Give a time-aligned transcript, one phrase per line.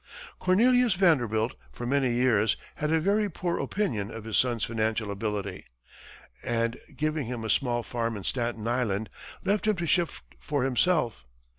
[0.39, 5.65] Cornelius Vanderbilt, for many years, had a very poor opinion of his son's financial ability,
[6.41, 9.11] and giving him a small farm on Staten Island,
[9.43, 11.27] left him to shift for himself.